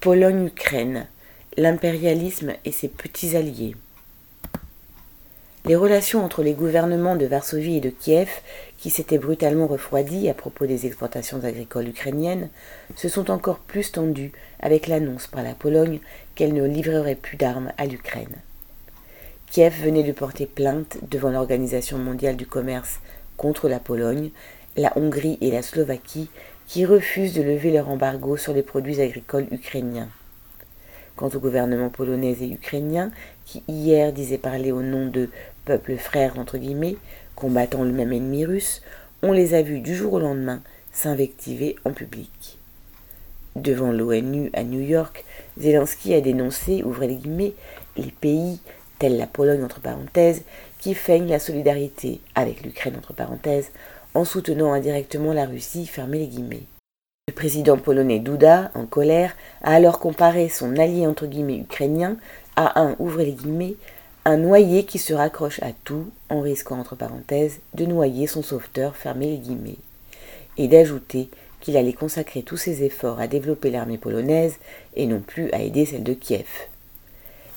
Pologne-Ukraine, 0.00 1.08
l'impérialisme 1.56 2.52
et 2.64 2.70
ses 2.70 2.86
petits 2.86 3.34
alliés. 3.36 3.74
Les 5.64 5.74
relations 5.74 6.24
entre 6.24 6.44
les 6.44 6.52
gouvernements 6.52 7.16
de 7.16 7.26
Varsovie 7.26 7.78
et 7.78 7.80
de 7.80 7.90
Kiev, 7.90 8.28
qui 8.76 8.90
s'étaient 8.90 9.18
brutalement 9.18 9.66
refroidies 9.66 10.28
à 10.28 10.34
propos 10.34 10.66
des 10.66 10.86
exportations 10.86 11.42
agricoles 11.42 11.88
ukrainiennes, 11.88 12.48
se 12.94 13.08
sont 13.08 13.28
encore 13.28 13.58
plus 13.58 13.90
tendues 13.90 14.30
avec 14.60 14.86
l'annonce 14.86 15.26
par 15.26 15.42
la 15.42 15.54
Pologne 15.54 15.98
qu'elle 16.36 16.54
ne 16.54 16.64
livrerait 16.64 17.16
plus 17.16 17.36
d'armes 17.36 17.72
à 17.76 17.86
l'Ukraine. 17.86 18.36
Kiev 19.50 19.74
venait 19.82 20.04
de 20.04 20.12
porter 20.12 20.46
plainte 20.46 20.98
devant 21.10 21.30
l'Organisation 21.30 21.98
mondiale 21.98 22.36
du 22.36 22.46
commerce 22.46 23.00
contre 23.36 23.68
la 23.68 23.80
Pologne, 23.80 24.30
la 24.76 24.96
Hongrie 24.96 25.38
et 25.40 25.50
la 25.50 25.62
Slovaquie 25.62 26.30
qui 26.68 26.84
refusent 26.84 27.32
de 27.32 27.42
lever 27.42 27.72
leur 27.72 27.88
embargo 27.88 28.36
sur 28.36 28.52
les 28.52 28.62
produits 28.62 29.00
agricoles 29.00 29.48
ukrainiens. 29.50 30.10
Quant 31.16 31.30
au 31.34 31.40
gouvernement 31.40 31.88
polonais 31.88 32.36
et 32.42 32.52
ukrainien, 32.52 33.10
qui 33.46 33.64
hier 33.66 34.12
disait 34.12 34.38
parler 34.38 34.70
au 34.70 34.82
nom 34.82 35.06
de 35.06 35.30
peuples 35.64 35.96
frères 35.96 36.38
entre 36.38 36.58
guillemets, 36.58 36.96
combattant 37.34 37.84
le 37.84 37.92
même 37.92 38.12
ennemi 38.12 38.44
russe, 38.44 38.82
on 39.22 39.32
les 39.32 39.54
a 39.54 39.62
vus 39.62 39.80
du 39.80 39.96
jour 39.96 40.12
au 40.12 40.18
lendemain 40.20 40.60
s'invectiver 40.92 41.74
en 41.86 41.92
public. 41.92 42.58
Devant 43.56 43.90
l'ONU 43.90 44.50
à 44.52 44.62
New 44.62 44.80
York, 44.80 45.24
Zelensky 45.58 46.14
a 46.14 46.20
dénoncé, 46.20 46.82
ouvrez 46.84 47.08
les 47.08 47.16
guillemets, 47.16 47.54
les 47.96 48.12
pays, 48.12 48.60
tels 48.98 49.16
la 49.16 49.26
Pologne 49.26 49.64
entre 49.64 49.80
parenthèses, 49.80 50.42
qui 50.80 50.94
feignent 50.94 51.30
la 51.30 51.38
solidarité 51.38 52.20
avec 52.34 52.62
l'Ukraine 52.62 52.96
entre 52.96 53.14
parenthèses, 53.14 53.70
en 54.14 54.24
soutenant 54.24 54.72
indirectement 54.72 55.32
la 55.32 55.46
Russie, 55.46 55.86
fermez 55.86 56.18
les 56.18 56.26
guillemets. 56.26 56.66
Le 57.28 57.34
président 57.34 57.76
polonais 57.76 58.18
Duda, 58.18 58.70
en 58.74 58.86
colère, 58.86 59.36
a 59.62 59.74
alors 59.74 59.98
comparé 59.98 60.48
son 60.48 60.76
allié 60.76 61.06
entre 61.06 61.26
guillemets 61.26 61.58
ukrainien 61.58 62.16
à 62.56 62.80
un, 62.80 62.96
ouvrez 62.98 63.26
les 63.26 63.32
guillemets, 63.32 63.76
un 64.24 64.38
noyé 64.38 64.84
qui 64.84 64.98
se 64.98 65.12
raccroche 65.12 65.62
à 65.62 65.72
tout 65.84 66.10
en 66.28 66.40
risquant 66.40 66.78
entre 66.78 66.96
parenthèses 66.96 67.60
de 67.74 67.86
noyer 67.86 68.26
son 68.26 68.42
sauveteur, 68.42 68.96
fermez 68.96 69.26
les 69.26 69.38
guillemets, 69.38 69.78
et 70.56 70.68
d'ajouter 70.68 71.28
qu'il 71.60 71.76
allait 71.76 71.92
consacrer 71.92 72.42
tous 72.42 72.56
ses 72.56 72.82
efforts 72.82 73.20
à 73.20 73.26
développer 73.26 73.70
l'armée 73.70 73.98
polonaise 73.98 74.56
et 74.96 75.06
non 75.06 75.20
plus 75.20 75.50
à 75.52 75.60
aider 75.60 75.86
celle 75.86 76.02
de 76.02 76.14
Kiev. 76.14 76.46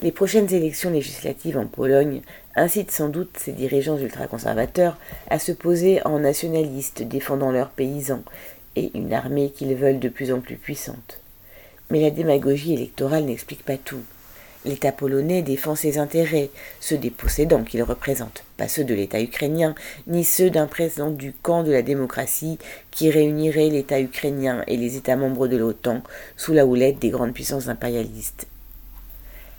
Les 0.03 0.11
prochaines 0.11 0.51
élections 0.51 0.89
législatives 0.89 1.59
en 1.59 1.67
Pologne 1.67 2.21
incitent 2.55 2.89
sans 2.89 3.09
doute 3.09 3.37
ces 3.37 3.51
dirigeants 3.51 3.99
ultraconservateurs 3.99 4.97
à 5.29 5.37
se 5.37 5.51
poser 5.51 6.03
en 6.07 6.17
nationalistes 6.17 7.03
défendant 7.03 7.51
leurs 7.51 7.69
paysans 7.69 8.23
et 8.75 8.89
une 8.95 9.13
armée 9.13 9.51
qu'ils 9.51 9.75
veulent 9.75 9.99
de 9.99 10.09
plus 10.09 10.31
en 10.31 10.39
plus 10.39 10.55
puissante. 10.55 11.19
Mais 11.91 12.01
la 12.01 12.09
démagogie 12.09 12.73
électorale 12.73 13.25
n'explique 13.25 13.63
pas 13.63 13.77
tout. 13.77 14.01
L'État 14.65 14.91
polonais 14.91 15.43
défend 15.43 15.75
ses 15.75 15.99
intérêts, 15.99 16.49
ceux 16.79 16.97
des 16.97 17.11
possédants 17.11 17.63
qu'il 17.63 17.83
représente, 17.83 18.43
pas 18.57 18.67
ceux 18.67 18.83
de 18.83 18.95
l'État 18.95 19.21
ukrainien, 19.21 19.75
ni 20.07 20.23
ceux 20.23 20.49
d'un 20.49 20.65
président 20.65 21.11
du 21.11 21.31
camp 21.31 21.61
de 21.61 21.71
la 21.71 21.83
démocratie 21.83 22.57
qui 22.89 23.11
réunirait 23.11 23.69
l'État 23.69 23.99
ukrainien 23.99 24.63
et 24.65 24.77
les 24.77 24.97
États 24.97 25.15
membres 25.15 25.47
de 25.47 25.57
l'OTAN 25.57 26.01
sous 26.37 26.53
la 26.53 26.65
houlette 26.65 26.97
des 26.97 27.09
grandes 27.09 27.33
puissances 27.33 27.67
impérialistes. 27.67 28.47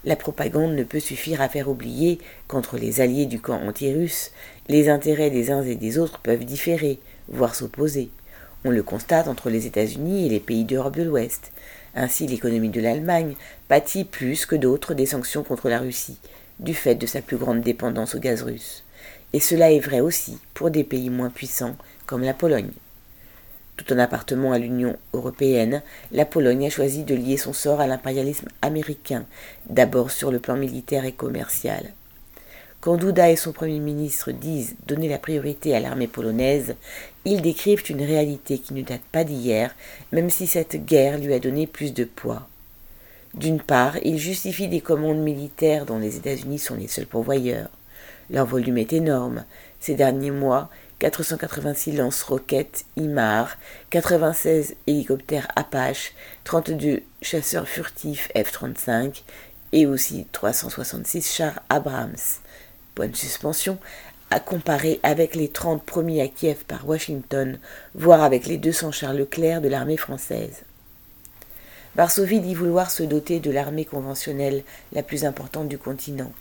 La 0.04 0.16
propagande 0.16 0.74
ne 0.74 0.82
peut 0.82 0.98
suffire 0.98 1.40
à 1.40 1.48
faire 1.48 1.68
oublier 1.68 2.18
qu'entre 2.48 2.76
les 2.76 3.00
alliés 3.00 3.26
du 3.26 3.40
camp 3.40 3.62
anti-russe, 3.62 4.32
les 4.68 4.88
intérêts 4.88 5.30
des 5.30 5.52
uns 5.52 5.62
et 5.62 5.76
des 5.76 5.98
autres 5.98 6.18
peuvent 6.18 6.44
différer, 6.44 6.98
voire 7.28 7.54
s'opposer. 7.54 8.10
On 8.64 8.70
le 8.70 8.82
constate 8.82 9.28
entre 9.28 9.48
les 9.48 9.66
États-Unis 9.66 10.26
et 10.26 10.28
les 10.28 10.40
pays 10.40 10.64
d'Europe 10.64 10.96
de 10.96 11.04
l'Ouest. 11.04 11.52
Ainsi, 11.94 12.26
l'économie 12.26 12.70
de 12.70 12.80
l'Allemagne 12.80 13.36
pâtit 13.68 14.04
plus 14.04 14.44
que 14.44 14.56
d'autres 14.56 14.94
des 14.94 15.06
sanctions 15.06 15.44
contre 15.44 15.68
la 15.68 15.78
Russie, 15.78 16.18
du 16.58 16.74
fait 16.74 16.96
de 16.96 17.06
sa 17.06 17.22
plus 17.22 17.36
grande 17.36 17.60
dépendance 17.60 18.16
au 18.16 18.18
gaz 18.18 18.42
russe. 18.42 18.82
Et 19.32 19.40
cela 19.40 19.70
est 19.70 19.80
vrai 19.80 20.00
aussi 20.00 20.38
pour 20.52 20.70
des 20.72 20.84
pays 20.84 21.10
moins 21.10 21.30
puissants 21.30 21.76
comme 22.06 22.22
la 22.22 22.34
Pologne. 22.34 22.72
Tout 23.76 23.92
en 23.92 23.98
appartement 23.98 24.52
à 24.52 24.58
l'Union 24.58 24.96
européenne, 25.12 25.82
la 26.12 26.24
Pologne 26.24 26.66
a 26.66 26.70
choisi 26.70 27.04
de 27.04 27.14
lier 27.14 27.36
son 27.36 27.52
sort 27.52 27.80
à 27.80 27.86
l'impérialisme 27.86 28.48
américain, 28.60 29.24
d'abord 29.68 30.10
sur 30.10 30.30
le 30.30 30.38
plan 30.38 30.56
militaire 30.56 31.04
et 31.04 31.12
commercial. 31.12 31.92
Quand 32.80 32.96
Duda 32.96 33.30
et 33.30 33.36
son 33.36 33.52
Premier 33.52 33.78
ministre 33.78 34.32
disent 34.32 34.74
donner 34.88 35.08
la 35.08 35.18
priorité 35.18 35.74
à 35.74 35.80
l'armée 35.80 36.08
polonaise, 36.08 36.74
ils 37.24 37.40
décrivent 37.40 37.84
une 37.88 38.02
réalité 38.02 38.58
qui 38.58 38.74
ne 38.74 38.82
date 38.82 39.02
pas 39.12 39.22
d'hier, 39.22 39.74
même 40.10 40.30
si 40.30 40.48
cette 40.48 40.84
guerre 40.84 41.16
lui 41.18 41.32
a 41.32 41.38
donné 41.38 41.68
plus 41.68 41.94
de 41.94 42.04
poids. 42.04 42.48
D'une 43.34 43.60
part, 43.60 43.96
ils 44.04 44.18
justifient 44.18 44.68
des 44.68 44.80
commandes 44.80 45.22
militaires 45.22 45.86
dont 45.86 45.98
les 45.98 46.16
États-Unis 46.16 46.58
sont 46.58 46.74
les 46.74 46.88
seuls 46.88 47.06
pourvoyeurs. 47.06 47.70
Leur 48.30 48.46
volume 48.46 48.78
est 48.78 48.92
énorme. 48.92 49.44
Ces 49.78 49.94
derniers 49.94 50.32
mois, 50.32 50.68
486 51.02 51.96
lance-roquettes 51.96 52.84
IMAR, 52.96 53.56
96 53.90 54.76
hélicoptères 54.86 55.48
Apache, 55.56 56.14
32 56.44 57.02
chasseurs 57.20 57.66
furtifs 57.66 58.28
F-35 58.36 59.24
et 59.72 59.86
aussi 59.86 60.28
366 60.30 61.34
chars 61.34 61.58
Abrams 61.68 62.14
point 62.94 63.08
de 63.08 63.16
suspension, 63.16 63.78
à 64.30 64.38
comparer 64.38 65.00
avec 65.02 65.34
les 65.34 65.48
30 65.48 65.82
promis 65.82 66.20
à 66.20 66.28
Kiev 66.28 66.64
par 66.68 66.88
Washington, 66.88 67.58
voire 67.96 68.22
avec 68.22 68.46
les 68.46 68.56
200 68.56 68.92
chars 68.92 69.14
Leclerc 69.14 69.60
de 69.60 69.68
l'armée 69.68 69.96
française. 69.96 70.62
Varsovie 71.96 72.40
dit 72.40 72.54
vouloir 72.54 72.92
se 72.92 73.02
doter 73.02 73.40
de 73.40 73.50
l'armée 73.50 73.86
conventionnelle 73.86 74.62
la 74.92 75.02
plus 75.02 75.24
importante 75.24 75.68
du 75.68 75.78
continent. 75.78 76.32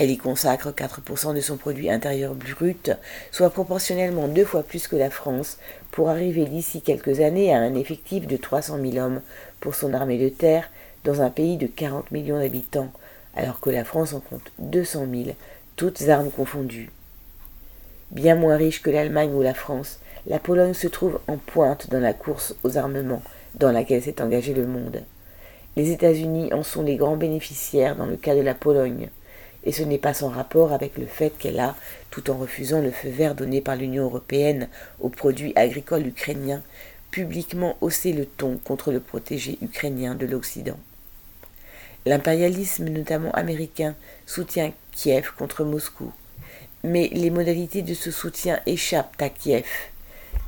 Elle 0.00 0.12
y 0.12 0.16
consacre 0.16 0.70
4% 0.70 1.34
de 1.34 1.40
son 1.40 1.56
produit 1.56 1.90
intérieur 1.90 2.36
brut, 2.36 2.92
soit 3.32 3.50
proportionnellement 3.50 4.28
deux 4.28 4.44
fois 4.44 4.62
plus 4.62 4.86
que 4.86 4.94
la 4.94 5.10
France, 5.10 5.58
pour 5.90 6.08
arriver 6.08 6.44
d'ici 6.44 6.82
quelques 6.82 7.18
années 7.18 7.52
à 7.52 7.58
un 7.58 7.74
effectif 7.74 8.28
de 8.28 8.36
300 8.36 8.78
000 8.80 9.04
hommes 9.04 9.20
pour 9.58 9.74
son 9.74 9.92
armée 9.94 10.18
de 10.18 10.28
terre 10.28 10.70
dans 11.02 11.20
un 11.20 11.30
pays 11.30 11.56
de 11.56 11.66
40 11.66 12.12
millions 12.12 12.38
d'habitants, 12.38 12.92
alors 13.34 13.58
que 13.58 13.70
la 13.70 13.82
France 13.82 14.14
en 14.14 14.20
compte 14.20 14.52
200 14.60 15.06
000, 15.12 15.30
toutes 15.74 16.08
armes 16.08 16.30
confondues. 16.30 16.90
Bien 18.12 18.36
moins 18.36 18.56
riche 18.56 18.82
que 18.82 18.90
l'Allemagne 18.90 19.34
ou 19.34 19.42
la 19.42 19.52
France, 19.52 19.98
la 20.28 20.38
Pologne 20.38 20.74
se 20.74 20.86
trouve 20.86 21.18
en 21.26 21.38
pointe 21.38 21.90
dans 21.90 21.98
la 21.98 22.12
course 22.12 22.54
aux 22.62 22.78
armements 22.78 23.22
dans 23.56 23.72
laquelle 23.72 24.04
s'est 24.04 24.22
engagé 24.22 24.54
le 24.54 24.68
monde. 24.68 25.02
Les 25.74 25.90
États-Unis 25.90 26.52
en 26.54 26.62
sont 26.62 26.82
les 26.82 26.94
grands 26.94 27.16
bénéficiaires 27.16 27.96
dans 27.96 28.06
le 28.06 28.16
cas 28.16 28.36
de 28.36 28.42
la 28.42 28.54
Pologne, 28.54 29.08
et 29.64 29.72
ce 29.72 29.82
n'est 29.82 29.98
pas 29.98 30.14
sans 30.14 30.28
rapport 30.28 30.72
avec 30.72 30.96
le 30.96 31.06
fait 31.06 31.32
qu'elle 31.38 31.60
a, 31.60 31.76
tout 32.10 32.30
en 32.30 32.36
refusant 32.36 32.80
le 32.80 32.90
feu 32.90 33.08
vert 33.08 33.34
donné 33.34 33.60
par 33.60 33.76
l'Union 33.76 34.04
européenne 34.04 34.68
aux 35.00 35.08
produits 35.08 35.52
agricoles 35.56 36.06
ukrainiens, 36.06 36.62
publiquement 37.10 37.76
haussé 37.80 38.12
le 38.12 38.26
ton 38.26 38.58
contre 38.62 38.92
le 38.92 39.00
protégé 39.00 39.58
ukrainien 39.62 40.14
de 40.14 40.26
l'Occident. 40.26 40.78
L'impérialisme, 42.06 42.88
notamment 42.88 43.32
américain, 43.32 43.94
soutient 44.26 44.72
Kiev 44.92 45.32
contre 45.36 45.64
Moscou. 45.64 46.12
Mais 46.84 47.10
les 47.12 47.30
modalités 47.30 47.82
de 47.82 47.94
ce 47.94 48.10
soutien 48.10 48.60
échappent 48.66 49.20
à 49.20 49.28
Kiev. 49.28 49.66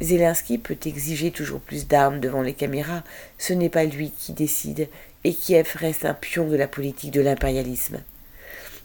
Zelensky 0.00 0.56
peut 0.56 0.78
exiger 0.86 1.30
toujours 1.30 1.60
plus 1.60 1.86
d'armes 1.86 2.20
devant 2.20 2.40
les 2.40 2.54
caméras, 2.54 3.02
ce 3.36 3.52
n'est 3.52 3.68
pas 3.68 3.84
lui 3.84 4.10
qui 4.10 4.32
décide, 4.32 4.88
et 5.24 5.34
Kiev 5.34 5.72
reste 5.74 6.06
un 6.06 6.14
pion 6.14 6.48
de 6.48 6.56
la 6.56 6.68
politique 6.68 7.10
de 7.10 7.20
l'impérialisme. 7.20 8.00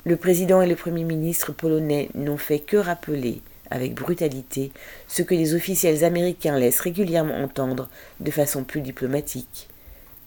Le 0.07 0.17
président 0.17 0.61
et 0.61 0.67
le 0.67 0.75
premier 0.75 1.03
ministre 1.03 1.51
polonais 1.51 2.09
n'ont 2.13 2.37
fait 2.37 2.59
que 2.59 2.77
rappeler, 2.77 3.41
avec 3.71 3.95
brutalité, 3.95 4.71
ce 5.07 5.23
que 5.23 5.33
les 5.33 5.55
officiels 5.55 6.03
américains 6.03 6.59
laissent 6.59 6.81
régulièrement 6.81 7.41
entendre 7.41 7.89
de 8.19 8.29
façon 8.29 8.63
plus 8.63 8.81
diplomatique. 8.81 9.67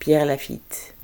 Pierre 0.01 0.27
Lafitte. 0.27 0.97